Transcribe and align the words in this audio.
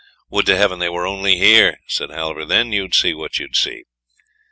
Would 0.31 0.47
to 0.47 0.57
Heaven 0.57 0.79
they 0.79 0.89
were 0.89 1.05
only 1.05 1.37
here," 1.37 1.79
said 1.85 2.09
Halvor, 2.09 2.43
"then 2.43 2.71
you'd 2.71 2.95
see 2.95 3.13
what 3.13 3.37
you 3.37 3.45
would 3.45 3.55
see." 3.55 3.83